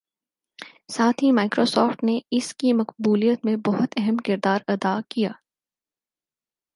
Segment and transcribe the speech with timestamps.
[0.87, 5.31] ساتھ ہی مائیکروسوفٹ نے اس کی مقبولیت میں بہت اہم کردار ادا کیا